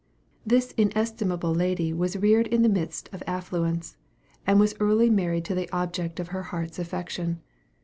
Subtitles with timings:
[0.43, 3.97] This inestimable lady was reared in the midst of affluence,
[4.47, 7.39] and was early married to the object of her heart's affection.